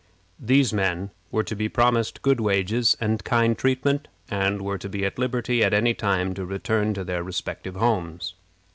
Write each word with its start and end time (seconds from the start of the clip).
These 0.39 0.73
men 0.73 1.11
were 1.29 1.43
to 1.43 1.55
be 1.55 1.69
promised 1.69 2.23
good 2.23 2.39
wages 2.39 2.97
and 2.99 3.23
kind 3.23 3.55
treatment, 3.55 4.07
and 4.31 4.59
were 4.59 4.79
to 4.79 4.89
be 4.89 5.05
at 5.05 5.19
liberty 5.19 5.63
at 5.63 5.75
any 5.75 5.93
time 5.93 6.33
to 6.33 6.43
return 6.43 6.95
to 6.95 7.03
their 7.03 7.21
respective 7.21 7.75
homes. 7.75 8.33